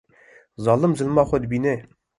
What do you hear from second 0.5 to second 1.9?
Zalim zilma xwe dibîne